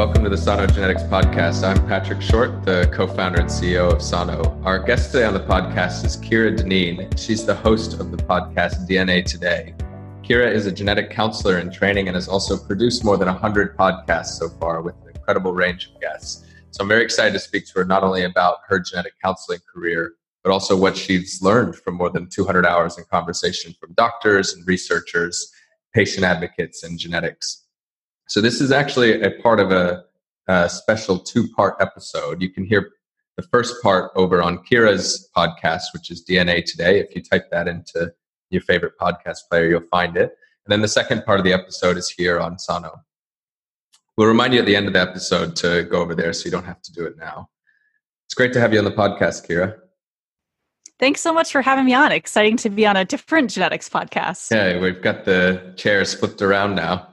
[0.00, 1.62] Welcome to the Sano Genetics Podcast.
[1.62, 4.58] I'm Patrick Short, the co founder and CEO of Sano.
[4.64, 7.14] Our guest today on the podcast is Kira Dineen.
[7.18, 9.74] She's the host of the podcast DNA Today.
[10.22, 14.38] Kira is a genetic counselor in training and has also produced more than 100 podcasts
[14.38, 16.46] so far with an incredible range of guests.
[16.70, 20.14] So I'm very excited to speak to her not only about her genetic counseling career,
[20.42, 24.66] but also what she's learned from more than 200 hours in conversation from doctors and
[24.66, 25.52] researchers,
[25.92, 27.66] patient advocates, and genetics.
[28.30, 30.04] So this is actually a part of a,
[30.46, 32.40] a special two-part episode.
[32.40, 32.92] You can hear
[33.36, 37.00] the first part over on Kira's podcast, which is DNA Today.
[37.00, 38.12] If you type that into
[38.50, 40.36] your favorite podcast player, you'll find it.
[40.64, 43.00] And then the second part of the episode is here on Sano.
[44.16, 46.52] We'll remind you at the end of the episode to go over there so you
[46.52, 47.48] don't have to do it now.
[48.28, 49.76] It's great to have you on the podcast, Kira.
[51.00, 52.12] Thanks so much for having me on.
[52.12, 54.52] Exciting to be on a different genetics podcast.
[54.52, 57.09] Yeah, we've got the chairs flipped around now.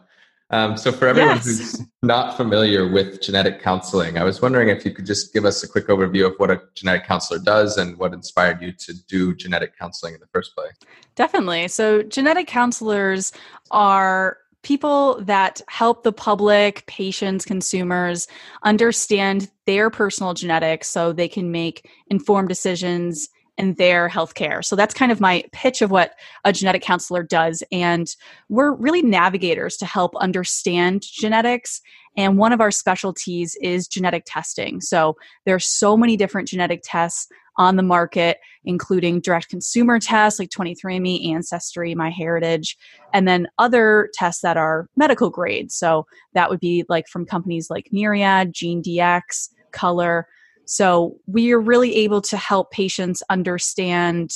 [0.50, 1.46] Um, so, for everyone yes.
[1.46, 5.62] who's not familiar with genetic counseling, I was wondering if you could just give us
[5.64, 9.36] a quick overview of what a genetic counselor does and what inspired you to do
[9.36, 10.74] genetic counseling in the first place.
[11.16, 11.68] Definitely.
[11.68, 13.34] So, genetic counselors
[13.72, 18.28] are people that help the public, patients, consumers
[18.64, 24.64] understand their personal genetics so they can make informed decisions in their healthcare.
[24.64, 26.14] So that's kind of my pitch of what
[26.46, 27.64] a genetic counselor does.
[27.72, 28.08] And
[28.50, 31.82] we're really navigators to help understand genetics.
[32.16, 34.82] And one of our specialties is genetic testing.
[34.82, 40.40] So there are so many different genetic tests on the market, including direct consumer tests
[40.40, 42.76] like 23andMe, Ancestry, MyHeritage,
[43.14, 45.72] and then other tests that are medical grade.
[45.72, 50.28] So that would be like from companies like Myriad, GeneDx, Color.
[50.68, 54.32] So we are really able to help patients understand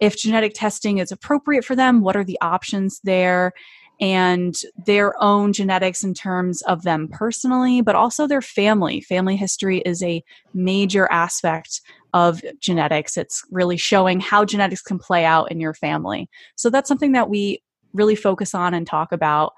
[0.00, 3.52] if genetic testing is appropriate for them, what are the options there,
[4.00, 9.00] and their own genetics in terms of them personally, but also their family.
[9.02, 11.82] Family history is a major aspect
[12.14, 13.16] of genetics.
[13.16, 16.28] It's really showing how genetics can play out in your family.
[16.56, 19.52] So that's something that we really focus on and talk about.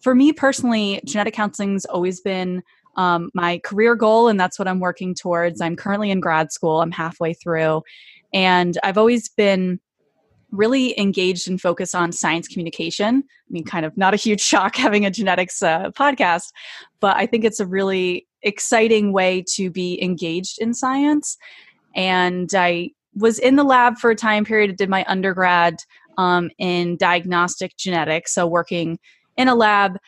[0.00, 2.62] For me personally, genetic counseling's always been
[2.96, 5.60] um, my career goal, and that's what I'm working towards.
[5.60, 7.82] I'm currently in grad school, I'm halfway through,
[8.32, 9.80] and I've always been
[10.50, 13.24] really engaged and focused on science communication.
[13.26, 16.52] I mean, kind of not a huge shock having a genetics uh, podcast,
[17.00, 21.36] but I think it's a really exciting way to be engaged in science.
[21.94, 25.76] And I was in the lab for a time period, did my undergrad
[26.18, 28.98] um, in diagnostic genetics, so working
[29.36, 29.98] in a lab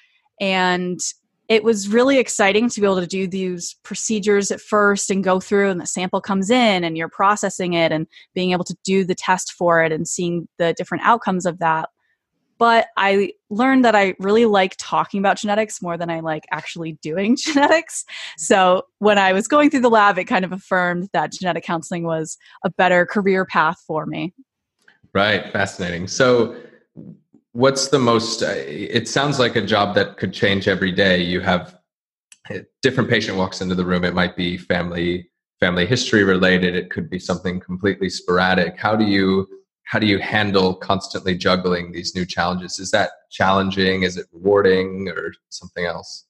[0.40, 1.00] and
[1.48, 5.40] it was really exciting to be able to do these procedures at first and go
[5.40, 9.04] through and the sample comes in and you're processing it and being able to do
[9.04, 11.90] the test for it and seeing the different outcomes of that.
[12.56, 16.92] But i learned that i really like talking about genetics more than i like actually
[17.02, 18.04] doing genetics.
[18.38, 22.04] So when i was going through the lab it kind of affirmed that genetic counseling
[22.04, 24.32] was a better career path for me.
[25.12, 25.52] Right.
[25.52, 26.08] Fascinating.
[26.08, 26.56] So
[27.54, 31.22] what's the most uh, it sounds like a job that could change every day.
[31.22, 31.78] You have
[32.50, 34.04] a different patient walks into the room.
[34.04, 36.74] It might be family family history related.
[36.74, 38.76] It could be something completely sporadic.
[38.76, 39.48] How do you
[39.84, 42.78] how do you handle constantly juggling these new challenges?
[42.78, 44.02] Is that challenging?
[44.02, 46.26] Is it rewarding or something else?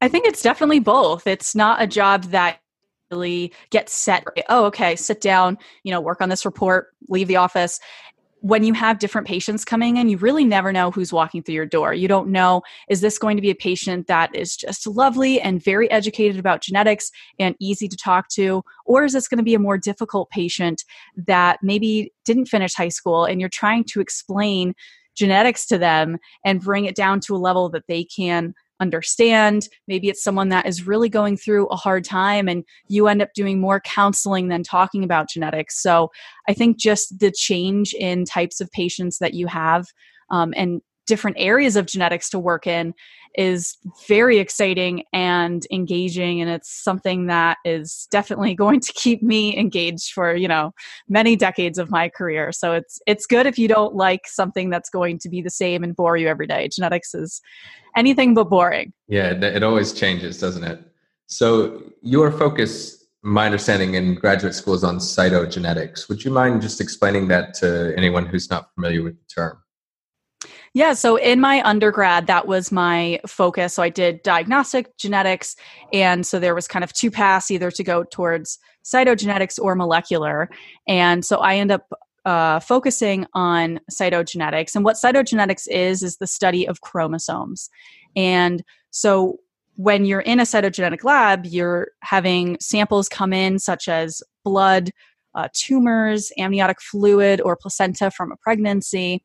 [0.00, 1.26] I think it's definitely both.
[1.26, 2.60] It's not a job that
[3.10, 4.24] really gets set.
[4.48, 7.78] Oh okay sit down you know work on this report leave the office
[8.44, 11.64] when you have different patients coming in, you really never know who's walking through your
[11.64, 11.94] door.
[11.94, 12.60] You don't know,
[12.90, 16.60] is this going to be a patient that is just lovely and very educated about
[16.60, 18.62] genetics and easy to talk to?
[18.84, 20.84] Or is this going to be a more difficult patient
[21.16, 24.74] that maybe didn't finish high school and you're trying to explain
[25.14, 29.68] genetics to them and bring it down to a level that they can understand.
[29.86, 33.32] Maybe it's someone that is really going through a hard time and you end up
[33.34, 35.80] doing more counseling than talking about genetics.
[35.80, 36.10] So
[36.48, 39.86] I think just the change in types of patients that you have
[40.30, 42.94] um, and different areas of genetics to work in
[43.36, 43.76] is
[44.06, 50.12] very exciting and engaging and it's something that is definitely going to keep me engaged
[50.12, 50.72] for you know
[51.08, 52.52] many decades of my career.
[52.52, 55.82] So it's it's good if you don't like something that's going to be the same
[55.82, 56.68] and bore you every day.
[56.68, 57.40] Genetics is
[57.96, 58.92] anything but boring.
[59.08, 60.80] Yeah it always changes doesn't it?
[61.26, 66.10] So your focus my understanding in graduate school is on cytogenetics.
[66.10, 69.63] Would you mind just explaining that to anyone who's not familiar with the term
[70.74, 73.74] yeah, so in my undergrad, that was my focus.
[73.74, 75.54] So I did diagnostic genetics.
[75.92, 80.50] And so there was kind of two paths either to go towards cytogenetics or molecular.
[80.88, 81.92] And so I end up
[82.24, 84.74] uh, focusing on cytogenetics.
[84.74, 87.70] And what cytogenetics is, is the study of chromosomes.
[88.16, 89.38] And so
[89.76, 94.90] when you're in a cytogenetic lab, you're having samples come in, such as blood,
[95.36, 99.22] uh, tumors, amniotic fluid, or placenta from a pregnancy.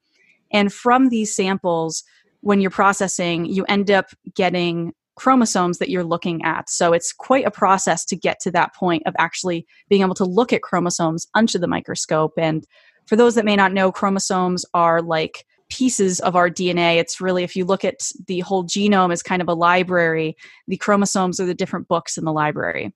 [0.52, 2.04] And from these samples,
[2.42, 6.70] when you're processing, you end up getting chromosomes that you're looking at.
[6.70, 10.24] So it's quite a process to get to that point of actually being able to
[10.24, 12.34] look at chromosomes under the microscope.
[12.38, 12.66] And
[13.06, 16.98] for those that may not know, chromosomes are like pieces of our DNA.
[16.98, 20.38] It's really, if you look at the whole genome as kind of a library,
[20.68, 22.94] the chromosomes are the different books in the library.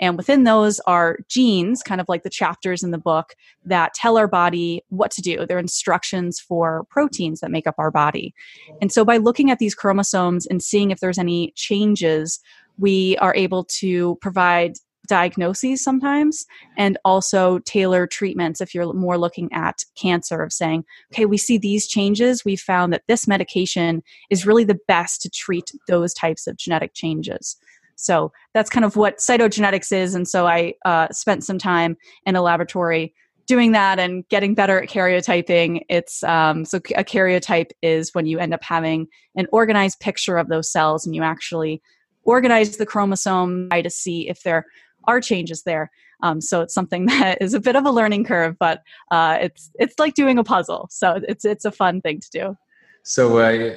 [0.00, 3.34] And within those are genes, kind of like the chapters in the book,
[3.64, 5.46] that tell our body what to do.
[5.46, 8.34] They're instructions for proteins that make up our body.
[8.80, 12.40] And so by looking at these chromosomes and seeing if there's any changes,
[12.78, 14.74] we are able to provide
[15.06, 16.46] diagnoses sometimes
[16.76, 21.56] and also tailor treatments if you're more looking at cancer of saying okay we see
[21.56, 26.46] these changes we found that this medication is really the best to treat those types
[26.46, 27.56] of genetic changes
[27.96, 30.14] so that's kind of what cytogenetics is.
[30.14, 33.14] And so I uh, spent some time in a laboratory
[33.46, 35.80] doing that and getting better at karyotyping.
[35.88, 39.06] It's um, so a karyotype is when you end up having
[39.36, 41.80] an organized picture of those cells and you actually
[42.24, 44.66] organize the chromosome to see if there
[45.04, 45.90] are changes there.
[46.22, 49.70] Um, so it's something that is a bit of a learning curve, but uh, it's
[49.78, 50.88] it's like doing a puzzle.
[50.90, 52.56] So it's it's a fun thing to do.
[53.04, 53.76] So I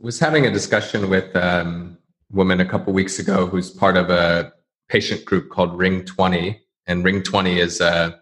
[0.00, 1.98] was having a discussion with um,
[2.30, 4.52] woman a couple weeks ago who's part of a
[4.88, 6.60] patient group called Ring 20.
[6.86, 8.12] And Ring 20 is uh,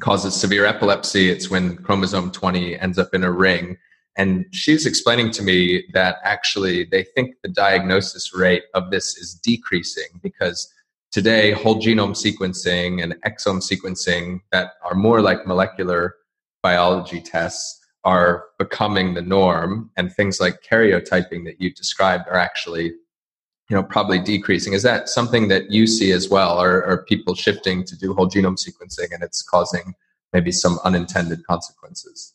[0.00, 1.30] causes severe epilepsy.
[1.30, 3.76] It's when chromosome 20 ends up in a ring.
[4.16, 9.34] And she's explaining to me that actually they think the diagnosis rate of this is
[9.34, 10.72] decreasing because
[11.12, 16.16] today whole genome sequencing and exome sequencing that are more like molecular
[16.62, 22.92] biology tests are becoming the norm and things like karyotyping that you described are actually
[23.68, 27.34] you know probably decreasing is that something that you see as well or are people
[27.34, 29.94] shifting to do whole genome sequencing and it's causing
[30.32, 32.34] maybe some unintended consequences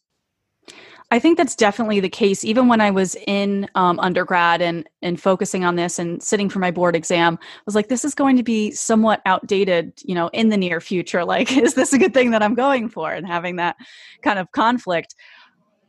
[1.13, 2.45] I think that's definitely the case.
[2.45, 6.59] Even when I was in um, undergrad and and focusing on this and sitting for
[6.59, 10.29] my board exam, I was like, this is going to be somewhat outdated, you know,
[10.29, 11.25] in the near future.
[11.25, 13.11] Like, is this a good thing that I'm going for?
[13.11, 13.75] And having that
[14.21, 15.15] kind of conflict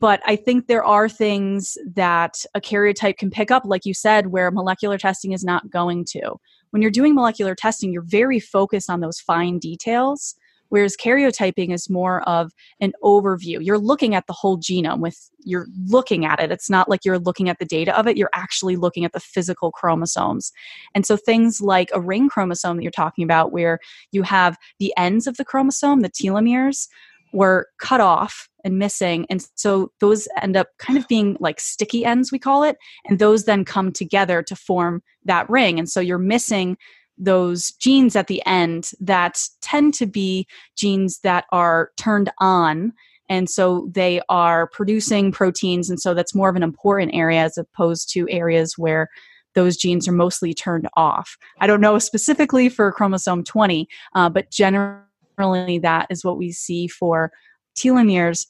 [0.02, 4.26] but I think there are things that a karyotype can pick up, like you said,
[4.26, 6.40] where molecular testing is not going to.
[6.70, 10.34] When you're doing molecular testing, you're very focused on those fine details,
[10.70, 12.50] whereas karyotyping is more of
[12.80, 13.58] an overview.
[13.64, 16.50] You're looking at the whole genome with you're looking at it.
[16.50, 19.20] It's not like you're looking at the data of it, you're actually looking at the
[19.20, 20.50] physical chromosomes.
[20.96, 23.78] And so things like a ring chromosome that you're talking about where
[24.10, 26.88] you have the ends of the chromosome, the telomeres,
[27.32, 29.26] were cut off and missing.
[29.28, 32.76] And so those end up kind of being like sticky ends, we call it.
[33.06, 35.78] And those then come together to form that ring.
[35.78, 36.76] And so you're missing
[37.18, 40.46] those genes at the end that tend to be
[40.76, 42.92] genes that are turned on.
[43.28, 45.88] And so they are producing proteins.
[45.88, 49.08] And so that's more of an important area as opposed to areas where
[49.54, 51.36] those genes are mostly turned off.
[51.60, 55.02] I don't know specifically for chromosome 20, uh, but generally
[55.38, 57.32] generally that is what we see for
[57.76, 58.46] telomeres.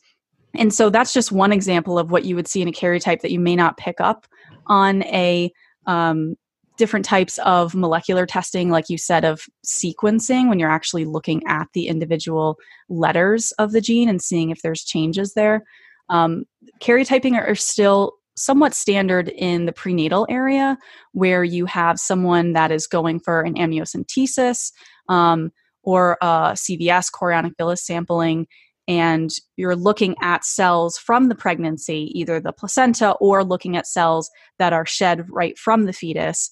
[0.55, 3.31] And so that's just one example of what you would see in a karyotype that
[3.31, 4.27] you may not pick up
[4.67, 5.51] on a
[5.87, 6.37] um,
[6.77, 11.69] different types of molecular testing, like you said, of sequencing when you're actually looking at
[11.75, 15.65] the individual letters of the gene and seeing if there's changes there.
[16.09, 16.45] Um,
[16.81, 20.79] karyotyping are, still somewhat standard in the prenatal area
[21.13, 24.73] where you have someone that is going for an amniocentesis.
[25.09, 25.53] Um,
[25.83, 28.47] or uh, CVS, chorionic villus sampling,
[28.89, 34.31] and you're looking at cells from the pregnancy, either the placenta or looking at cells
[34.59, 36.51] that are shed right from the fetus,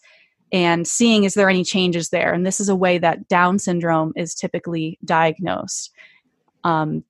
[0.52, 2.32] and seeing is there any changes there.
[2.32, 5.92] And this is a way that Down syndrome is typically diagnosed.
[6.64, 7.04] Um,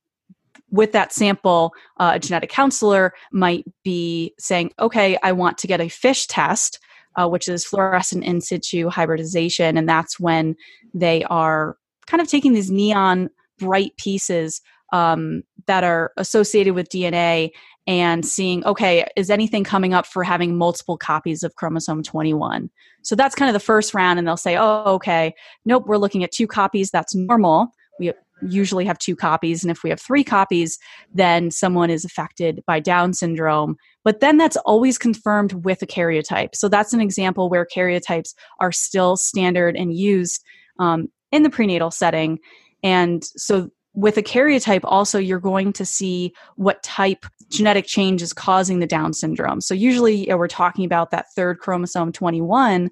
[0.71, 5.81] with that sample, uh, a genetic counselor might be saying, okay, I want to get
[5.81, 6.79] a FISH test,
[7.17, 9.77] uh, which is fluorescent in situ hybridization.
[9.77, 10.55] And that's when
[10.95, 11.77] they are
[12.11, 14.61] kind of taking these neon bright pieces
[14.93, 17.51] um, that are associated with DNA
[17.87, 22.69] and seeing, okay, is anything coming up for having multiple copies of chromosome 21?
[23.03, 25.33] So that's kind of the first round, and they'll say, oh, okay,
[25.65, 27.69] nope, we're looking at two copies, that's normal.
[28.01, 28.13] We
[28.43, 30.79] usually have two copies, and if we have three copies,
[31.15, 33.77] then someone is affected by Down syndrome.
[34.03, 36.55] But then that's always confirmed with a karyotype.
[36.55, 40.43] So that's an example where karyotypes are still standard and used
[40.79, 42.39] um, in the prenatal setting.
[42.83, 48.33] And so with a karyotype also you're going to see what type genetic change is
[48.33, 49.61] causing the down syndrome.
[49.61, 52.91] So usually you know, we're talking about that third chromosome 21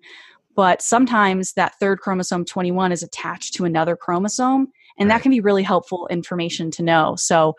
[0.57, 4.67] but sometimes that third chromosome 21 is attached to another chromosome
[4.99, 7.15] and that can be really helpful information to know.
[7.17, 7.55] So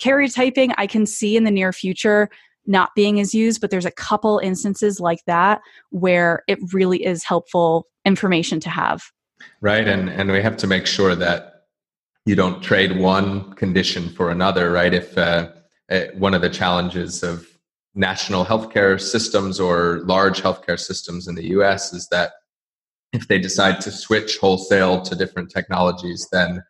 [0.00, 2.30] karyotyping i can see in the near future
[2.66, 5.60] not being as used but there's a couple instances like that
[5.90, 9.02] where it really is helpful information to have
[9.60, 9.86] right?
[9.86, 11.64] And and we have to make sure that
[12.26, 14.94] you don't trade one condition for another right?
[14.94, 15.50] If uh,
[15.90, 17.46] uh one of the challenges of
[17.94, 22.32] national healthcare systems or large healthcare systems in the US is that
[23.12, 26.62] if they decide to switch wholesale to different technologies, then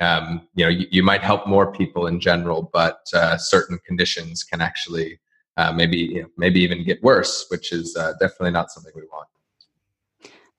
[0.00, 4.44] um, you know you, you, might help more people in general, but uh, certain conditions
[4.44, 5.18] can actually
[5.56, 9.02] uh, maybe you know, maybe even get worse, which is uh, definitely not something we
[9.10, 9.28] want.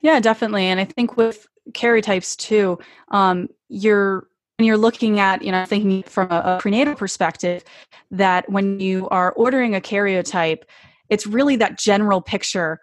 [0.02, 5.52] Yeah, definitely, and I think with karyotypes too, um, you're when you're looking at, you
[5.52, 7.64] know, thinking from a, a prenatal perspective,
[8.10, 10.64] that when you are ordering a karyotype,
[11.10, 12.80] it's really that general picture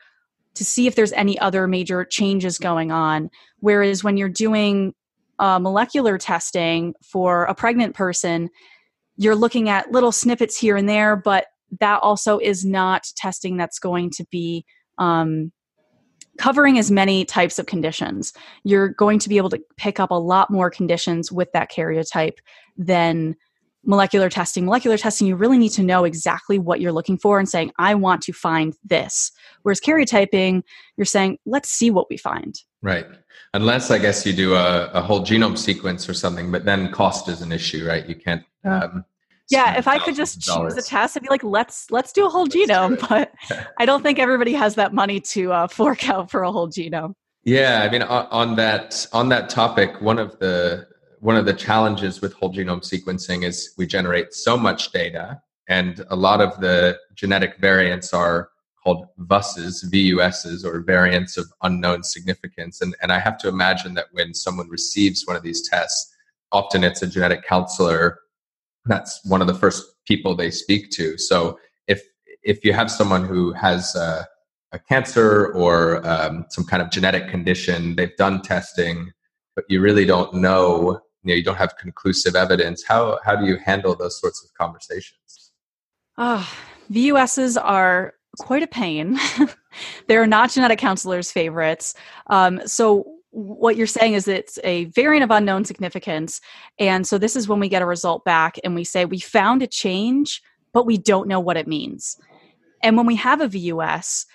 [0.54, 3.28] to see if there's any other major changes going on.
[3.58, 4.94] Whereas when you're doing
[5.40, 8.50] uh, molecular testing for a pregnant person,
[9.16, 11.46] you're looking at little snippets here and there, but
[11.80, 14.64] that also is not testing that's going to be
[14.98, 15.50] um,
[16.38, 18.32] covering as many types of conditions.
[18.64, 22.38] You're going to be able to pick up a lot more conditions with that karyotype
[22.76, 23.36] than
[23.86, 24.64] molecular testing.
[24.64, 27.94] Molecular testing, you really need to know exactly what you're looking for and saying, I
[27.94, 29.30] want to find this.
[29.62, 30.62] Whereas karyotyping,
[30.96, 32.58] you're saying, let's see what we find.
[32.82, 33.06] Right.
[33.52, 37.28] Unless I guess you do a, a whole genome sequence or something, but then cost
[37.28, 38.06] is an issue, right?
[38.08, 39.04] You can't um,
[39.50, 42.28] yeah if i could just choose a test i'd be like let's let's do a
[42.28, 43.32] whole let's genome but
[43.78, 47.14] i don't think everybody has that money to uh, fork out for a whole genome.
[47.44, 50.86] Yeah i mean on, on that on that topic one of the
[51.20, 56.04] one of the challenges with whole genome sequencing is we generate so much data and
[56.10, 58.50] a lot of the genetic variants are
[58.82, 62.82] called VUSs, VUSs, or variants of unknown significance.
[62.82, 66.14] And, and I have to imagine that when someone receives one of these tests,
[66.52, 68.20] often it's a genetic counselor
[68.86, 71.16] that's one of the first people they speak to.
[71.18, 72.02] So if
[72.42, 74.26] if you have someone who has a,
[74.72, 79.12] a cancer or um, some kind of genetic condition, they've done testing,
[79.56, 82.84] but you really don't know, you know, you don't have conclusive evidence.
[82.86, 85.52] How how do you handle those sorts of conversations?
[86.18, 86.48] Oh,
[86.92, 89.18] VUSs are quite a pain.
[90.08, 91.94] They're not genetic counselors' favorites.
[92.28, 96.40] Um, so what you're saying is it's a variant of unknown significance.
[96.78, 99.60] And so this is when we get a result back and we say we found
[99.60, 100.40] a change,
[100.72, 102.16] but we don't know what it means.
[102.82, 104.26] And when we have a VUS,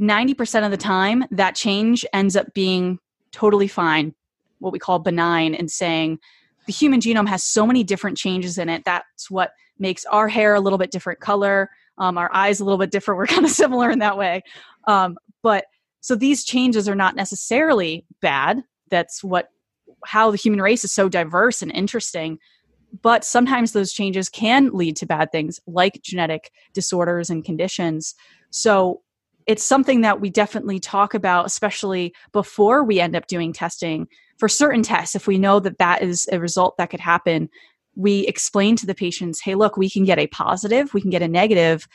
[0.00, 2.98] 90% of the time that change ends up being
[3.32, 4.14] totally fine,
[4.60, 6.18] what we call benign, and saying
[6.66, 8.82] the human genome has so many different changes in it.
[8.86, 12.78] That's what makes our hair a little bit different color, um, our eyes a little
[12.78, 13.18] bit different.
[13.18, 14.42] We're kind of similar in that way.
[14.88, 15.66] Um, but
[16.06, 18.62] so these changes are not necessarily bad.
[18.90, 19.48] That's what
[20.04, 22.38] how the human race is so diverse and interesting.
[23.02, 28.14] But sometimes those changes can lead to bad things like genetic disorders and conditions.
[28.50, 29.02] So
[29.48, 34.06] it's something that we definitely talk about, especially before we end up doing testing
[34.38, 35.16] for certain tests.
[35.16, 37.50] If we know that that is a result that could happen,
[37.96, 41.22] we explain to the patients, hey, look, we can get a positive, we can get
[41.22, 41.88] a negative,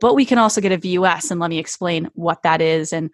[0.00, 1.30] but we can also get a VUS.
[1.30, 3.10] And let me explain what that is and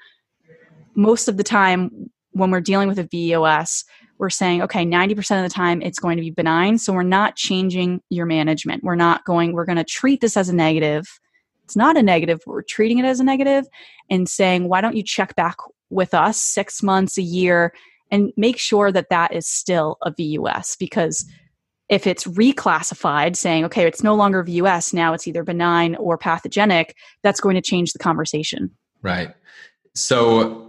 [0.94, 3.84] most of the time when we're dealing with a VUS,
[4.18, 6.78] we're saying, okay, 90% of the time it's going to be benign.
[6.78, 8.84] So we're not changing your management.
[8.84, 11.04] We're not going, we're going to treat this as a negative.
[11.64, 13.64] It's not a negative, we're treating it as a negative
[14.10, 15.56] and saying, why don't you check back
[15.90, 17.72] with us six months, a year,
[18.10, 20.76] and make sure that that is still a VUS?
[20.78, 21.24] Because
[21.88, 26.94] if it's reclassified, saying, okay, it's no longer VUS, now it's either benign or pathogenic,
[27.22, 28.70] that's going to change the conversation.
[29.02, 29.34] Right.
[29.94, 30.63] So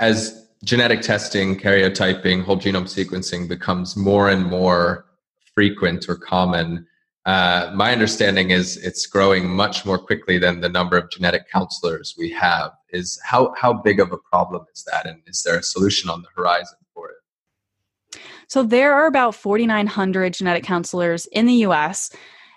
[0.00, 5.06] as genetic testing, karyotyping, whole genome sequencing becomes more and more
[5.54, 6.86] frequent or common,
[7.26, 12.14] uh, my understanding is it's growing much more quickly than the number of genetic counselors
[12.16, 12.70] we have.
[12.90, 16.22] Is how how big of a problem is that, and is there a solution on
[16.22, 18.18] the horizon for it?
[18.46, 22.10] So there are about 4,900 genetic counselors in the U.S.,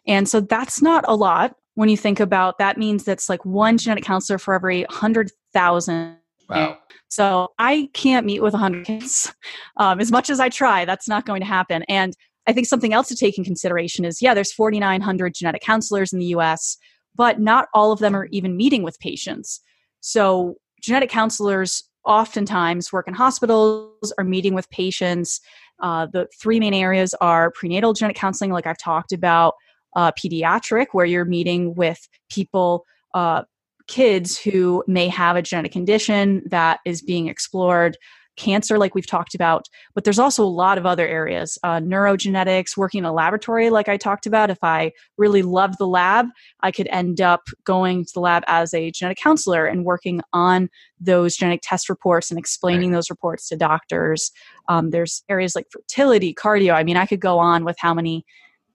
[0.07, 2.57] and so that's not a lot when you think about.
[2.57, 6.17] That means that's like one genetic counselor for every 100,000
[6.51, 6.77] Wow.
[7.09, 9.33] So I can't meet with 100 kids.
[9.77, 11.83] Um, as much as I try, that's not going to happen.
[11.89, 12.13] And
[12.47, 16.19] I think something else to take in consideration is yeah, there's 4,900 genetic counselors in
[16.19, 16.77] the US,
[17.15, 19.61] but not all of them are even meeting with patients.
[19.99, 25.39] So genetic counselors oftentimes work in hospitals, are meeting with patients.
[25.81, 29.53] Uh, the three main areas are prenatal genetic counseling, like I've talked about,
[29.95, 33.43] uh, pediatric, where you're meeting with people uh,
[33.91, 37.97] kids who may have a genetic condition that is being explored
[38.37, 41.57] cancer, like we've talked about, but there's also a lot of other areas.
[41.61, 44.49] Uh, neurogenetics, working in a laboratory, like I talked about.
[44.49, 46.27] If I really loved the lab,
[46.61, 50.69] I could end up going to the lab as a genetic counselor and working on
[50.97, 52.97] those genetic test reports and explaining right.
[52.97, 54.31] those reports to doctors.
[54.69, 56.73] Um, there's areas like fertility, cardio.
[56.73, 58.23] I mean, I could go on with how many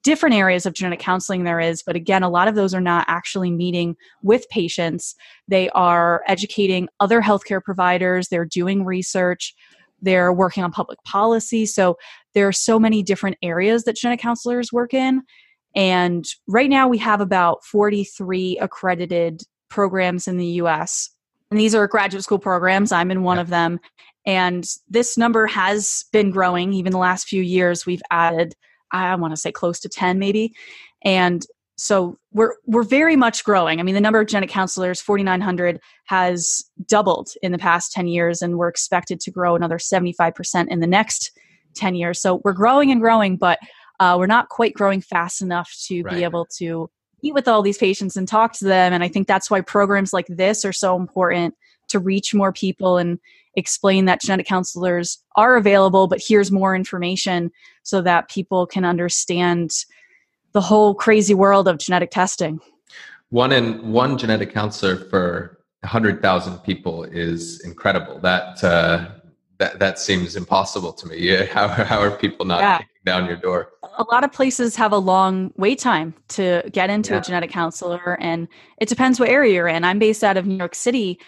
[0.06, 3.04] different areas of genetic counseling there is but again a lot of those are not
[3.08, 5.16] actually meeting with patients.
[5.48, 8.28] They are educating other healthcare providers.
[8.28, 9.52] They're doing research.
[10.00, 11.66] They're working on public policy.
[11.66, 11.96] So
[12.34, 15.22] there are so many different areas that genetic counselors work in.
[15.74, 21.10] And right now we have about 43 accredited programs in the US
[21.50, 22.92] and these are graduate school programs.
[22.92, 23.42] I'm in one yeah.
[23.42, 23.80] of them.
[24.24, 26.72] And this number has been growing.
[26.72, 28.54] Even the last few years we've added
[28.92, 30.54] I want to say close to 10 maybe.
[31.04, 31.44] And
[31.76, 33.80] so we're we're very much growing.
[33.80, 38.40] I mean, the number of genetic counselors, 4,900, has doubled in the past 10 years,
[38.40, 41.32] and we're expected to grow another 75% in the next
[41.74, 42.20] 10 years.
[42.20, 43.58] So we're growing and growing, but
[44.00, 46.14] uh, we're not quite growing fast enough to right.
[46.14, 46.90] be able to
[47.22, 48.92] meet with all these patients and talk to them.
[48.94, 51.54] And I think that's why programs like this are so important
[51.88, 53.18] to reach more people and
[53.56, 57.50] explain that genetic counselors are available, but here's more information
[57.82, 59.70] so that people can understand
[60.52, 62.60] the whole crazy world of genetic testing.
[63.30, 68.18] One in one genetic counselor for 100,000 people is incredible.
[68.20, 69.08] That uh,
[69.58, 71.28] that that seems impossible to me.
[71.52, 72.78] How how are people not yeah.
[72.78, 73.72] kicking down your door?
[73.98, 77.18] A lot of places have a long wait time to get into yeah.
[77.18, 79.84] a genetic counselor, and it depends what area you're in.
[79.84, 81.18] I'm based out of New York City,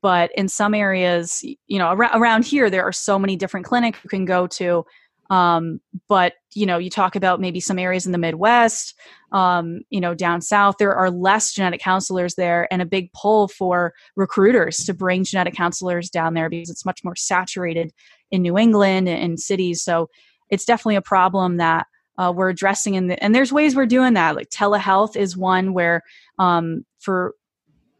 [0.00, 3.98] but in some areas you know ar- around here there are so many different clinics
[4.02, 4.84] you can go to
[5.30, 8.94] um, but you know you talk about maybe some areas in the midwest
[9.32, 13.48] um, you know down south there are less genetic counselors there and a big pull
[13.48, 17.92] for recruiters to bring genetic counselors down there because it's much more saturated
[18.30, 20.08] in new england and cities so
[20.50, 21.86] it's definitely a problem that
[22.18, 25.72] uh, we're addressing in the, and there's ways we're doing that like telehealth is one
[25.72, 26.02] where
[26.38, 27.34] um, for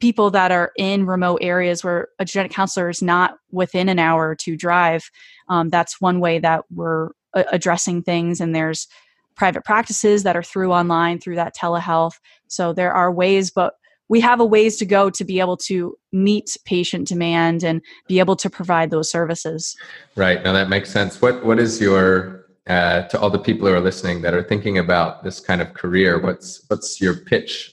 [0.02, 4.28] people that are in remote areas where a genetic counselor is not within an hour
[4.28, 5.08] or two drive
[5.48, 8.40] um, that's one way that we're uh, addressing things.
[8.40, 8.88] And there's
[9.36, 12.14] private practices that are through online through that telehealth.
[12.48, 13.74] So there are ways but
[14.08, 18.18] we have a ways to go to be able to meet patient demand and be
[18.18, 19.76] able to provide those services.
[20.16, 20.42] Right.
[20.42, 21.22] Now that makes sense.
[21.22, 24.78] What what is your uh, to all the people who are listening that are thinking
[24.78, 27.71] about this kind of career what's what's your pitch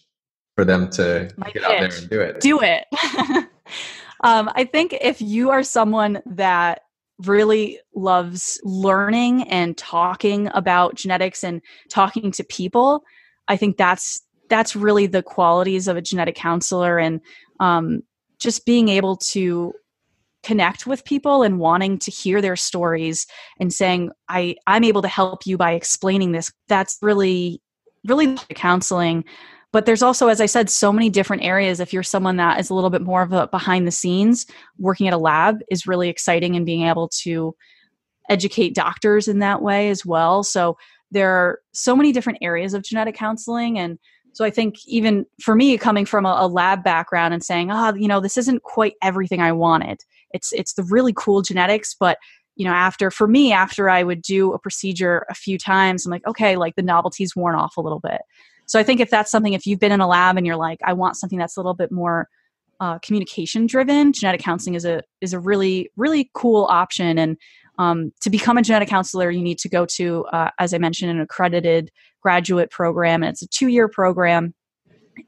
[0.59, 1.63] for them to My get pitch.
[1.63, 2.39] out there and do it.
[2.41, 2.85] Do it.
[4.25, 6.81] um, I think if you are someone that
[7.19, 13.03] really loves learning and talking about genetics and talking to people,
[13.47, 17.21] I think that's that's really the qualities of a genetic counselor and
[17.61, 18.01] um,
[18.37, 19.71] just being able to
[20.43, 23.27] connect with people and wanting to hear their stories
[23.59, 27.61] and saying i i'm able to help you by explaining this that's really
[28.07, 29.25] really counseling
[29.71, 31.79] but there's also as i said so many different areas.
[31.79, 34.45] If you're someone that is a little bit more of a behind the scenes
[34.77, 37.55] working at a lab is really exciting and being able to
[38.29, 40.43] educate doctors in that way as well.
[40.43, 40.77] So
[41.11, 43.79] there are so many different areas of genetic counseling.
[43.79, 43.97] And
[44.33, 47.93] so i think even for me coming from a, a lab background and saying oh
[47.95, 49.99] you know this isn't quite everything i wanted.
[50.31, 52.17] It's it's the really cool genetics but
[52.55, 56.11] you know after for me after i would do a procedure a few times i'm
[56.11, 58.21] like okay like the novelty's worn off a little bit
[58.69, 60.79] so I think if that's something, if you've been in a lab and you're like,
[60.85, 62.29] I want something that's a little bit more
[62.79, 67.17] uh, communication driven, genetic counseling is a is a really really cool option.
[67.17, 67.35] And
[67.79, 71.09] um, to become a genetic counselor, you need to go to, uh, as I mentioned,
[71.09, 71.89] an accredited
[72.21, 74.53] graduate program, and it's a two year program.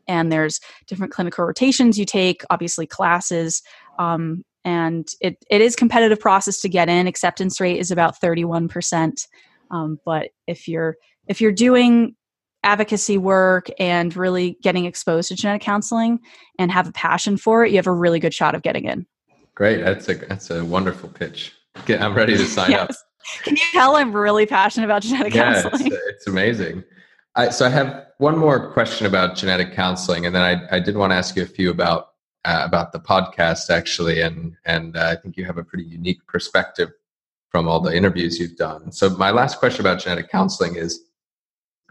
[0.07, 3.63] And there's different clinical rotations you take, obviously classes,
[3.97, 7.07] um, and it, it is competitive process to get in.
[7.07, 9.27] Acceptance rate is about 31%.
[9.71, 10.95] Um, but if you're
[11.27, 12.15] if you're doing
[12.63, 16.19] advocacy work and really getting exposed to genetic counseling
[16.59, 19.05] and have a passion for it, you have a really good shot of getting in.
[19.55, 19.83] Great.
[19.83, 21.53] That's a that's a wonderful pitch.
[21.85, 22.89] Get, I'm ready to sign yes.
[22.89, 22.95] up.
[23.43, 25.87] Can you tell I'm really passionate about genetic yeah, counseling?
[25.87, 26.83] It's, it's amazing.
[27.35, 30.97] I, so I have one more question about genetic counseling, and then I, I did
[30.97, 32.09] want to ask you a few about
[32.43, 36.25] uh, about the podcast actually, and and uh, I think you have a pretty unique
[36.27, 36.89] perspective
[37.49, 38.91] from all the interviews you've done.
[38.91, 41.03] So my last question about genetic counseling is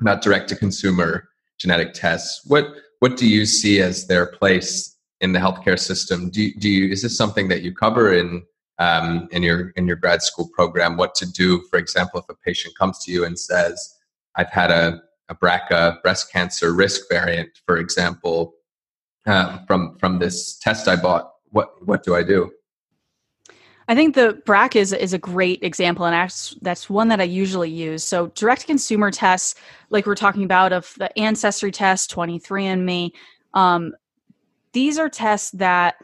[0.00, 2.44] about direct to consumer genetic tests.
[2.46, 2.66] What
[3.00, 6.30] what do you see as their place in the healthcare system?
[6.30, 8.42] Do do you is this something that you cover in
[8.78, 10.96] um, in your in your grad school program?
[10.96, 13.96] What to do, for example, if a patient comes to you and says,
[14.36, 18.54] "I've had a a BRCA breast cancer risk variant, for example,
[19.26, 22.50] uh, from from this test I bought, what what do I do?
[23.90, 27.24] I think the BRCA is, is a great example, and that's, that's one that I
[27.24, 28.04] usually use.
[28.04, 29.56] So, direct consumer tests,
[29.90, 33.10] like we're talking about, of the Ancestry test, 23andMe,
[33.54, 33.92] um,
[34.72, 35.96] these are tests that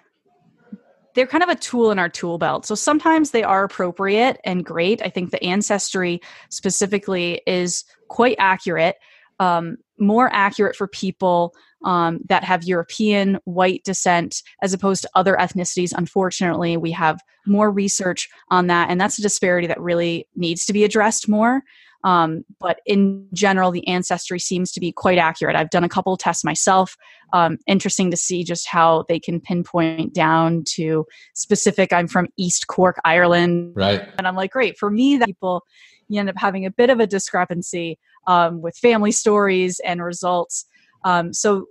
[1.14, 2.66] they're kind of a tool in our tool belt.
[2.66, 5.01] So sometimes they are appropriate and great.
[5.01, 8.96] I think the Ancestry specifically is quite accurate,
[9.38, 11.55] um, more accurate for people
[11.87, 15.94] um, that have European white descent as opposed to other ethnicities.
[15.96, 20.72] Unfortunately, we have more research on that, and that's a disparity that really needs to
[20.72, 21.62] be addressed more.
[22.05, 25.57] Um, but in general, the ancestry seems to be quite accurate.
[25.57, 26.96] I've done a couple tests myself.
[27.33, 31.92] Um, interesting to see just how they can pinpoint down to specific.
[31.92, 34.09] I'm from East Cork, Ireland, right?
[34.18, 34.79] And I'm like, great.
[34.79, 35.64] For me, that people
[36.09, 40.66] you end up having a bit of a discrepancy um, with family stories and results.
[41.05, 41.66] Um, so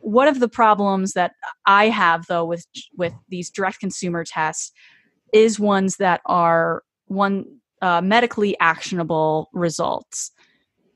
[0.00, 1.32] one of the problems that
[1.66, 2.64] I have though with
[2.96, 4.72] with these direct consumer tests
[5.32, 7.44] is ones that are one
[7.82, 10.30] uh, medically actionable results.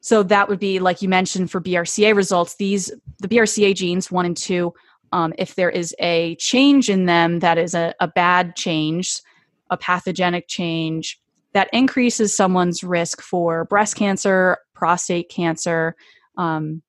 [0.00, 2.56] So that would be like you mentioned for BRCA results.
[2.56, 4.72] These the BRCA genes one and two.
[5.12, 9.20] Um, if there is a change in them that is a, a bad change,
[9.68, 11.20] a pathogenic change
[11.52, 15.96] that increases someone's risk for breast cancer, prostate cancer,
[16.38, 16.80] um,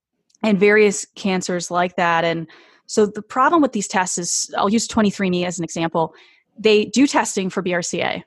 [0.44, 2.24] and various cancers like that.
[2.24, 2.48] And
[2.88, 6.14] so the problem with these tests is I'll use 23andMe as an example.
[6.58, 8.24] They do testing for BRCA.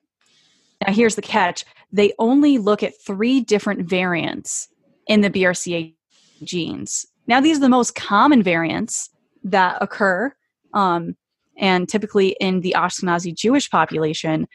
[0.86, 4.68] Now, here's the catch they only look at three different variants
[5.06, 5.94] in the BRCA
[6.42, 7.06] genes.
[7.26, 9.10] Now, these are the most common variants
[9.44, 10.34] that occur,
[10.72, 11.16] um,
[11.56, 14.48] and typically in the Ashkenazi Jewish population.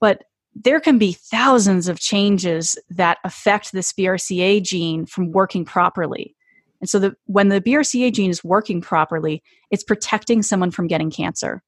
[0.00, 0.24] But
[0.54, 6.35] there can be thousands of changes that affect this BRCA gene from working properly.
[6.80, 11.10] And so the, when the BRCA gene is working properly, it's protecting someone from getting
[11.10, 11.62] cancer.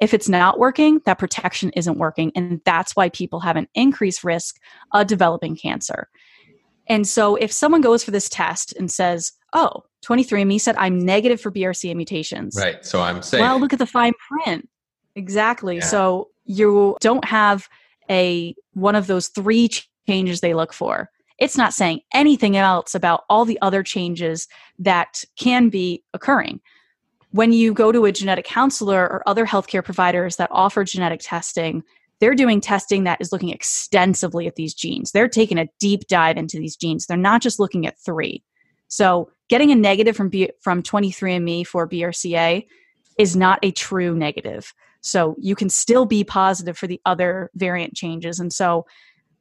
[0.00, 2.32] If it's not working, that protection isn't working.
[2.34, 4.56] And that's why people have an increased risk
[4.92, 6.08] of developing cancer.
[6.88, 11.40] And so if someone goes for this test and says, oh, 23andMe said I'm negative
[11.40, 12.56] for BRCA mutations.
[12.58, 12.84] Right.
[12.84, 13.42] So I'm saying.
[13.42, 14.68] Well, look at the fine print.
[15.14, 15.76] Exactly.
[15.76, 15.84] Yeah.
[15.84, 17.68] So you don't have
[18.10, 19.70] a one of those three
[20.08, 24.46] changes they look for it's not saying anything else about all the other changes
[24.78, 26.60] that can be occurring.
[27.30, 31.82] When you go to a genetic counselor or other healthcare providers that offer genetic testing,
[32.20, 35.12] they're doing testing that is looking extensively at these genes.
[35.12, 37.06] They're taking a deep dive into these genes.
[37.06, 38.44] They're not just looking at three.
[38.88, 42.66] So, getting a negative from B- from 23andMe for BRCA
[43.18, 44.74] is not a true negative.
[45.00, 48.38] So, you can still be positive for the other variant changes.
[48.40, 48.86] And so,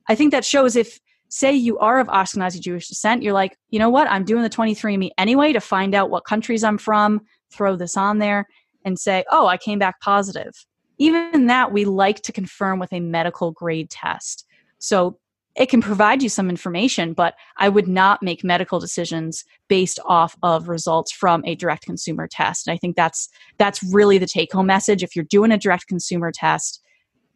[0.07, 0.99] I think that shows if
[1.30, 4.10] say you are of Ashkenazi Jewish descent, you're like, you know what?
[4.10, 8.18] I'm doing the 23andMe anyway to find out what countries I'm from, throw this on
[8.18, 8.48] there
[8.84, 10.65] and say, oh, I came back positive.
[10.98, 14.46] Even that, we like to confirm with a medical grade test.
[14.80, 15.20] So
[15.56, 20.38] it can provide you some information, but I would not make medical decisions based off
[20.42, 22.68] of results from a direct consumer test.
[22.68, 25.04] And I think that's that's really the take home message.
[25.04, 26.82] If you're doing a direct consumer test,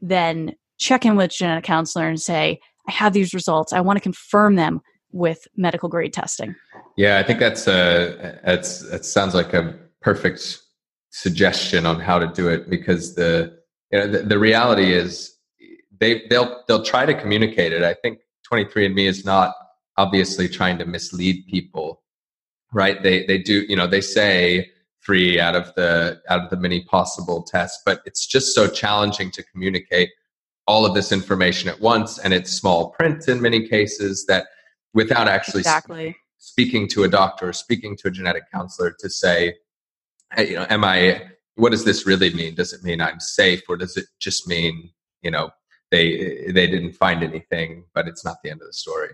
[0.01, 3.73] then check in with genetic counselor and say, I have these results.
[3.73, 6.55] I want to confirm them with medical grade testing.
[6.97, 10.59] Yeah, I think that's a that's that sounds like a perfect
[11.11, 13.57] suggestion on how to do it because the
[13.91, 15.35] you know the, the reality is
[15.99, 17.83] they they'll they'll try to communicate it.
[17.83, 18.19] I think
[18.51, 19.53] 23andMe is not
[19.97, 22.01] obviously trying to mislead people,
[22.73, 23.01] right?
[23.01, 24.71] They they do you know they say
[25.05, 29.31] three out of the out of the many possible tests, but it's just so challenging
[29.31, 30.09] to communicate
[30.67, 34.47] all of this information at once and it's small print in many cases that
[34.93, 36.15] without actually exactly.
[36.37, 39.53] speaking to a doctor or speaking to a genetic counselor to say
[40.35, 41.21] hey, you know am i
[41.55, 42.55] what does this really mean?
[42.55, 44.89] Does it mean i'm safe or does it just mean
[45.21, 45.51] you know
[45.91, 49.09] they they didn't find anything but it's not the end of the story?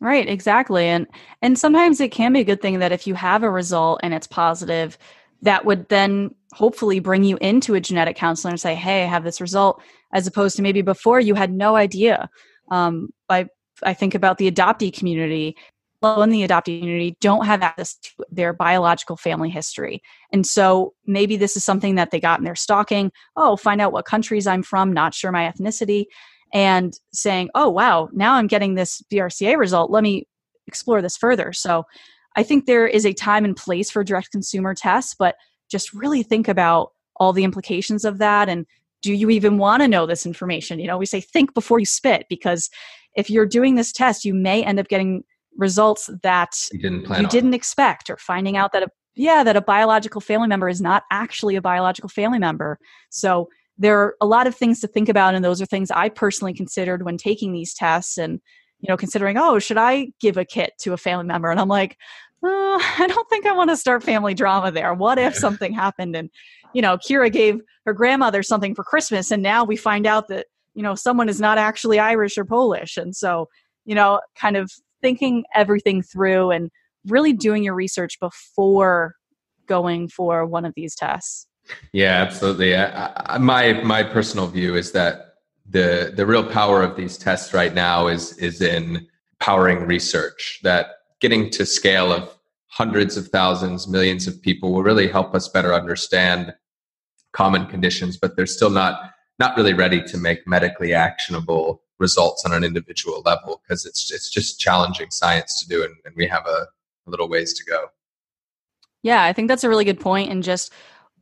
[0.00, 1.06] Right exactly and
[1.42, 4.14] and sometimes it can be a good thing that if you have a result and
[4.14, 4.96] it's positive
[5.42, 9.24] that would then hopefully bring you into a genetic counselor and say, hey, I have
[9.24, 9.82] this result,
[10.12, 12.28] as opposed to maybe before you had no idea.
[12.70, 13.48] Um, I,
[13.82, 15.56] I think about the adoptee community.
[16.00, 20.00] Well, in the adoptee community, don't have access to their biological family history.
[20.32, 23.10] And so maybe this is something that they got in their stalking.
[23.36, 26.04] Oh, find out what countries I'm from, not sure my ethnicity,
[26.52, 29.90] and saying, oh, wow, now I'm getting this BRCA result.
[29.90, 30.26] Let me
[30.66, 31.52] explore this further.
[31.52, 31.84] So
[32.36, 35.34] I think there is a time and place for direct consumer tests, but
[35.68, 38.64] just really think about all the implications of that and
[39.02, 40.78] do you even want to know this information?
[40.78, 42.70] You know, we say think before you spit because
[43.14, 45.24] if you're doing this test, you may end up getting
[45.56, 49.60] results that you didn't, you didn't expect or finding out that a yeah, that a
[49.60, 52.78] biological family member is not actually a biological family member.
[53.10, 56.08] So there are a lot of things to think about, and those are things I
[56.08, 58.40] personally considered when taking these tests and
[58.80, 61.68] you know considering oh should i give a kit to a family member and i'm
[61.68, 61.96] like
[62.42, 66.16] oh, i don't think i want to start family drama there what if something happened
[66.16, 66.30] and
[66.74, 70.46] you know kira gave her grandmother something for christmas and now we find out that
[70.78, 72.96] you know someone is not actually irish or polish.
[72.96, 73.48] And so
[73.84, 74.70] you know kind of
[75.02, 76.70] thinking everything through and
[77.06, 79.14] really doing your research before
[79.66, 81.48] going for one of these tests.
[81.92, 82.76] Yeah absolutely.
[82.76, 85.34] I, I, my my personal view is that
[85.68, 89.04] the the real power of these tests right now is is in
[89.40, 90.86] powering research that
[91.20, 92.37] getting to scale of
[92.68, 96.54] hundreds of thousands millions of people will really help us better understand
[97.32, 102.52] common conditions but they're still not not really ready to make medically actionable results on
[102.52, 106.46] an individual level because it's it's just challenging science to do and, and we have
[106.46, 106.66] a,
[107.06, 107.86] a little ways to go.
[109.02, 110.72] Yeah i think that's a really good point and just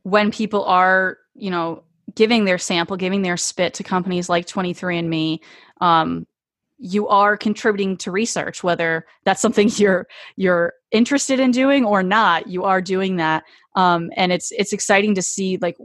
[0.03, 1.83] when people are you know
[2.15, 5.39] giving their sample, giving their spit to companies like 23andMe,
[5.81, 6.25] um,
[6.77, 12.47] you are contributing to research, whether that's something you're you're interested in doing or not.
[12.47, 13.43] You are doing that,
[13.75, 15.77] um, and it's it's exciting to see like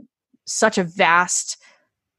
[0.46, 1.56] such a vast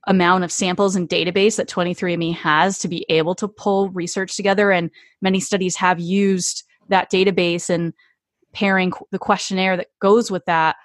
[0.07, 4.69] amount of samples and database that 23andMe has to be able to pull research together.
[4.69, 4.89] And
[5.21, 7.93] many studies have used that database and
[8.53, 10.75] pairing the questionnaire that goes with that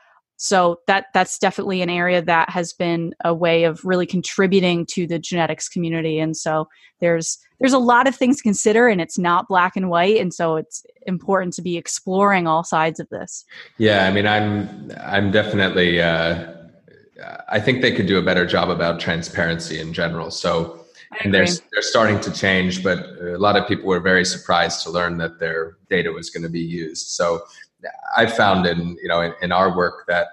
[0.40, 5.04] so that that's definitely an area that has been a way of really contributing to
[5.04, 6.20] the genetics community.
[6.20, 6.68] And so
[7.00, 10.20] there's there's a lot of things to consider and it's not black and white.
[10.20, 13.44] And so it's important to be exploring all sides of this.
[13.78, 16.52] Yeah i mean i'm i'm definitely uh,
[17.48, 20.30] i think they could do a better job about transparency in general.
[20.30, 20.84] So
[21.24, 24.90] and they're they're starting to change but a lot of people were very surprised to
[24.90, 27.08] learn that their data was going to be used.
[27.08, 27.42] So
[28.16, 30.28] I've found in you know in, in, our work that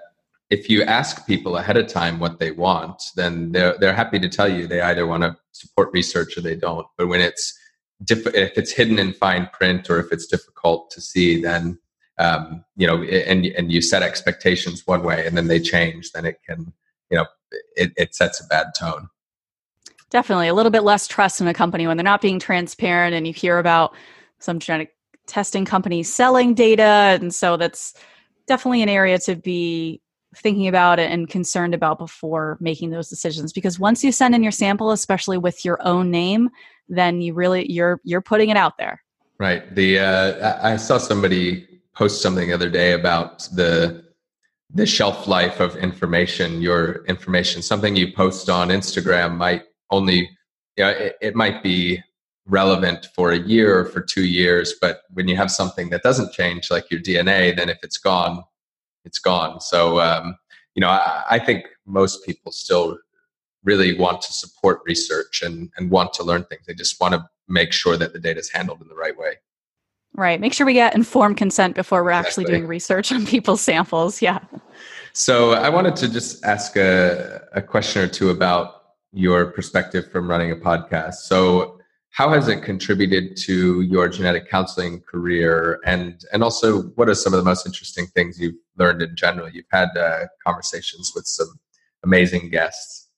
[0.50, 4.28] if you ask people ahead of time what they want, then they're they're happy to
[4.28, 6.86] tell you they either want to support research or they don't.
[6.96, 7.58] But when it's
[8.04, 11.78] diff- if it's hidden in fine print or if it's difficult to see, then
[12.18, 16.24] um, you know and and you set expectations one way and then they change, then
[16.24, 16.72] it can
[17.10, 17.26] you know
[17.76, 19.08] it, it sets a bad tone.
[20.10, 23.26] Definitely, a little bit less trust in a company when they're not being transparent, and
[23.26, 23.94] you hear about
[24.38, 24.95] some genetic
[25.26, 27.18] testing companies selling data.
[27.20, 27.94] And so that's
[28.46, 30.00] definitely an area to be
[30.36, 33.52] thinking about and concerned about before making those decisions.
[33.52, 36.50] Because once you send in your sample especially with your own name
[36.88, 39.02] then you really you're you're putting it out there.
[39.38, 39.74] Right.
[39.74, 44.04] The uh, i saw somebody post something the other day about the
[44.74, 47.62] the shelf life of information your information.
[47.62, 50.28] Something you post on instagram might only
[50.76, 52.02] you know it, it might be
[52.46, 54.74] relevant for a year or for two years.
[54.80, 58.44] But when you have something that doesn't change, like your DNA, then if it's gone,
[59.04, 59.60] it's gone.
[59.60, 60.36] So, um,
[60.74, 62.98] you know, I, I, think most people still
[63.64, 66.66] really want to support research and, and want to learn things.
[66.66, 69.34] They just want to make sure that the data is handled in the right way.
[70.14, 70.40] Right.
[70.40, 72.44] Make sure we get informed consent before we're exactly.
[72.44, 74.22] actually doing research on people's samples.
[74.26, 74.40] Yeah.
[75.12, 78.82] So I wanted to just ask a, a question or two about
[79.14, 81.14] your perspective from running a podcast.
[81.14, 81.75] So
[82.16, 87.34] how has it contributed to your genetic counseling career and and also what are some
[87.34, 91.48] of the most interesting things you've learned in general you've had uh, conversations with some
[92.04, 93.08] amazing guests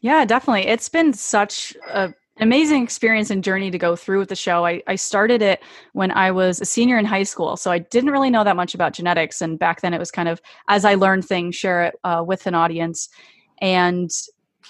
[0.00, 4.34] yeah definitely it's been such a amazing experience and journey to go through with the
[4.34, 4.66] show.
[4.66, 8.10] I, I started it when I was a senior in high school, so I didn't
[8.10, 9.40] really know that much about genetics.
[9.40, 12.48] And back then, it was kind of as I learned things, share it uh, with
[12.48, 13.08] an audience.
[13.60, 14.10] And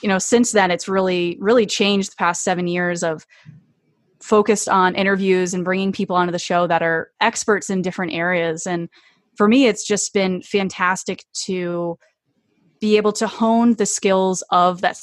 [0.02, 3.26] you know since then it's really really changed the past seven years of
[4.24, 8.66] focused on interviews and bringing people onto the show that are experts in different areas.
[8.66, 8.88] And
[9.36, 11.98] for me it's just been fantastic to
[12.80, 14.96] be able to hone the skills of that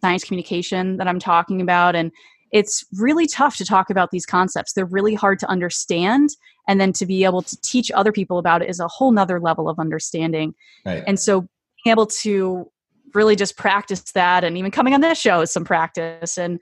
[0.00, 1.94] science communication that i'm talking about.
[1.94, 2.10] And
[2.50, 4.72] it's really tough to talk about these concepts.
[4.72, 6.30] They're really hard to understand.
[6.68, 9.40] And then to be able to teach other people about it is a whole nother
[9.40, 10.54] level of understanding.
[10.84, 11.04] Right.
[11.06, 11.42] and so
[11.84, 12.70] being able to
[13.12, 16.58] really just practice that and even coming on this show is some practice and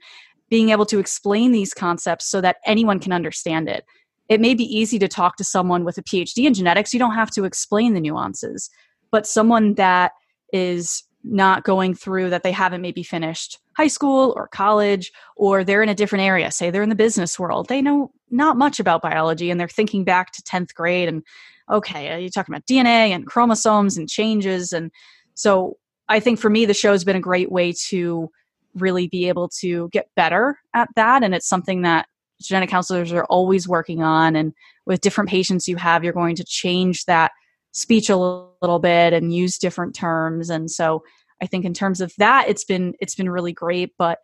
[0.49, 3.85] being able to explain these concepts so that anyone can understand it.
[4.29, 6.93] It may be easy to talk to someone with a phd in genetics.
[6.93, 8.69] You don't have to explain the nuances
[9.13, 10.13] but someone that
[10.51, 15.83] is not going through that they haven't maybe finished high school or college or they're
[15.83, 19.01] in a different area say they're in the business world they know not much about
[19.01, 21.23] biology and they're thinking back to 10th grade and
[21.71, 24.91] okay you're talking about dna and chromosomes and changes and
[25.33, 25.77] so
[26.09, 28.29] I think for me, the show has been a great way to
[28.75, 31.23] really be able to get better at that.
[31.23, 32.07] And it's something that
[32.41, 34.35] genetic counselors are always working on.
[34.35, 34.53] And
[34.85, 37.31] with different patients you have, you're going to change that
[37.73, 41.03] speech a little bit and use different terms and so
[41.41, 44.19] i think in terms of that it's been it's been really great but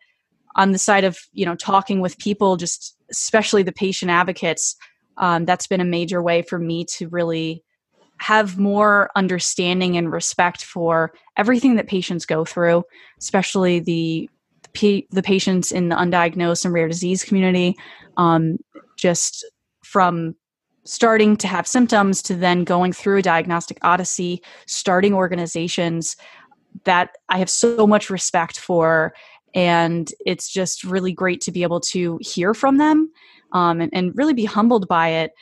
[0.54, 4.76] on the side of you know talking with people just especially the patient advocates
[5.18, 7.62] um, that's been a major way for me to really
[8.20, 12.84] have more understanding and respect for everything that patients go through
[13.18, 14.28] especially the
[14.72, 17.76] the patients in the undiagnosed and rare disease community
[18.16, 18.56] um,
[18.96, 19.44] just
[19.82, 20.34] from
[20.84, 26.16] starting to have symptoms to then going through a diagnostic odyssey starting organizations
[26.84, 29.12] that i have so much respect for
[29.54, 33.10] and it's just really great to be able to hear from them
[33.52, 35.32] um, and, and really be humbled by it.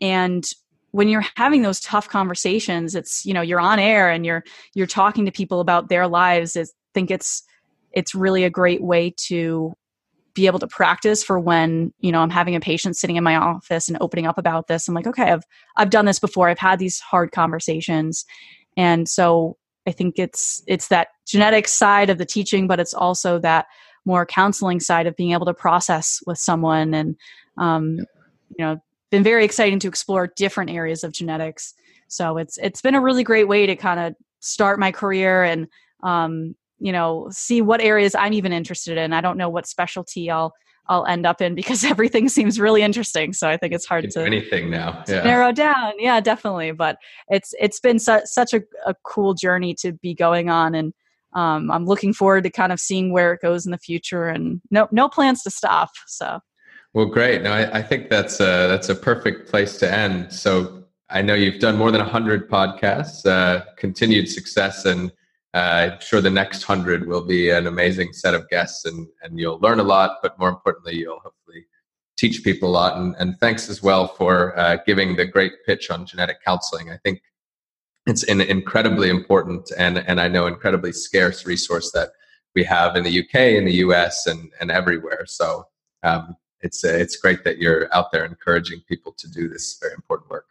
[0.00, 0.48] And
[0.96, 4.42] when you're having those tough conversations it's you know you're on air and you're
[4.74, 7.42] you're talking to people about their lives i think it's
[7.92, 9.74] it's really a great way to
[10.32, 13.36] be able to practice for when you know i'm having a patient sitting in my
[13.36, 14.88] office and opening up about this.
[14.88, 15.44] I'm like okay i've
[15.76, 16.48] i've done this before.
[16.48, 18.24] I've had these hard conversations.
[18.78, 23.38] And so I think it's it's that genetic side of the teaching, but it's also
[23.40, 23.66] that
[24.06, 27.16] more counseling side of being able to process with someone and
[27.58, 27.98] um,
[28.50, 31.74] you know been very exciting to explore different areas of genetics
[32.08, 35.66] so it's it's been a really great way to kind of start my career and
[36.02, 40.30] um, you know see what areas i'm even interested in i don't know what specialty
[40.30, 40.52] i'll
[40.88, 43.32] I'll end up in because everything seems really interesting.
[43.32, 45.22] So I think it's hard to anything now yeah.
[45.22, 45.94] narrow down.
[45.98, 46.72] Yeah, definitely.
[46.72, 50.92] But it's it's been su- such a, a cool journey to be going on, and
[51.34, 54.26] um, I'm looking forward to kind of seeing where it goes in the future.
[54.26, 55.90] And no no plans to stop.
[56.06, 56.40] So.
[56.96, 57.42] Well, great.
[57.42, 60.32] No, I, I think that's a, that's a perfect place to end.
[60.32, 63.26] So I know you've done more than hundred podcasts.
[63.26, 65.12] Uh, continued success and
[65.52, 69.38] uh, I'm sure the next hundred will be an amazing set of guests, and and
[69.38, 70.20] you'll learn a lot.
[70.22, 71.66] But more importantly, you'll hopefully
[72.16, 72.96] teach people a lot.
[72.96, 76.90] And, and thanks as well for uh, giving the great pitch on genetic counseling.
[76.90, 77.20] I think
[78.06, 82.12] it's an incredibly important and and I know incredibly scarce resource that
[82.54, 85.26] we have in the UK, in the US, and and everywhere.
[85.26, 85.66] So
[86.02, 89.94] um, it's uh, it's great that you're out there encouraging people to do this very
[89.94, 90.46] important work.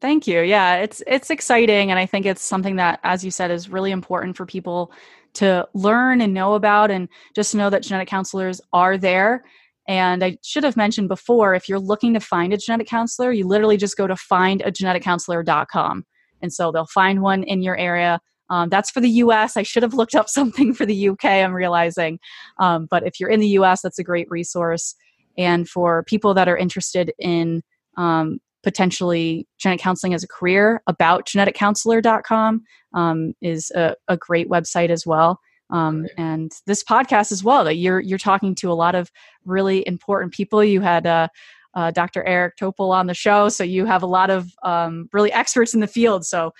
[0.00, 0.40] Thank you.
[0.40, 3.90] Yeah, it's it's exciting and I think it's something that as you said is really
[3.90, 4.92] important for people
[5.34, 9.44] to learn and know about and just know that genetic counselors are there.
[9.86, 13.46] And I should have mentioned before if you're looking to find a genetic counselor, you
[13.46, 16.04] literally just go to findageneticcounselor.com.
[16.42, 18.20] And so they'll find one in your area.
[18.50, 19.56] Um, that's for the US.
[19.56, 22.18] I should have looked up something for the UK, I'm realizing.
[22.58, 24.94] Um, but if you're in the US, that's a great resource.
[25.40, 27.62] And for people that are interested in
[27.96, 34.90] um, potentially genetic counseling as a career about geneticcounselor.com um, is a, a, great website
[34.90, 35.40] as well.
[35.70, 36.10] Um, right.
[36.18, 39.10] and this podcast as well that you're you're talking to a lot of
[39.46, 40.62] really important people.
[40.62, 41.28] You had uh,
[41.74, 45.32] uh, dr eric topol on the show so you have a lot of um, really
[45.32, 46.26] experts in the field.
[46.26, 46.52] So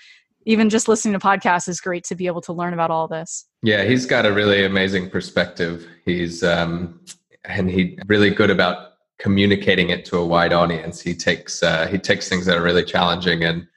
[0.47, 3.45] even just listening to podcasts is great to be able to learn about all this.
[3.61, 5.85] Yeah he's got a really amazing perspective.
[6.05, 6.99] He's um,
[7.45, 11.01] and he really good about communicating it to a wide audience.
[11.01, 13.67] He takes uh, he takes things that are really challenging, and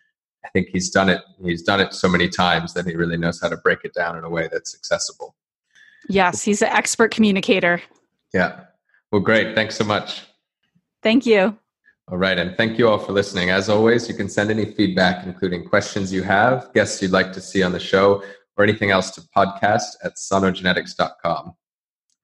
[0.44, 1.22] I think he's done it.
[1.44, 4.16] He's done it so many times that he really knows how to break it down
[4.16, 5.34] in a way that's accessible.
[6.08, 7.82] Yes, he's an expert communicator.
[8.32, 8.60] Yeah.
[9.10, 9.54] Well, great.
[9.54, 10.22] Thanks so much.
[11.02, 11.56] Thank you.
[12.08, 12.38] All right.
[12.38, 13.50] And thank you all for listening.
[13.50, 17.40] As always, you can send any feedback, including questions you have, guests you'd like to
[17.40, 18.22] see on the show,
[18.56, 21.54] or anything else to podcast at sanogenetics.com.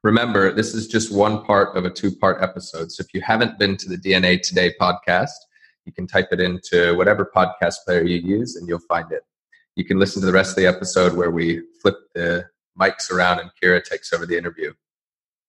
[0.03, 2.91] Remember, this is just one part of a two part episode.
[2.91, 5.33] So if you haven't been to the DNA Today podcast,
[5.85, 9.23] you can type it into whatever podcast player you use and you'll find it.
[9.77, 12.47] You can listen to the rest of the episode where we flip the
[12.81, 14.73] mics around and Kira takes over the interview.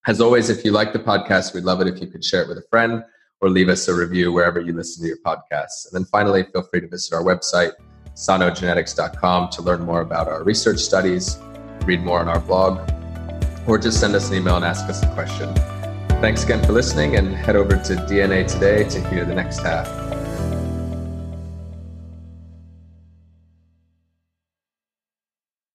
[0.05, 2.49] As always, if you like the podcast, we'd love it if you could share it
[2.49, 3.03] with a friend
[3.39, 5.85] or leave us a review wherever you listen to your podcasts.
[5.85, 7.71] And then finally, feel free to visit our website,
[8.15, 11.37] sanogenetics.com, to learn more about our research studies,
[11.85, 12.79] read more on our blog,
[13.67, 15.53] or just send us an email and ask us a question.
[16.21, 19.87] Thanks again for listening and head over to DNA Today to hear the next half.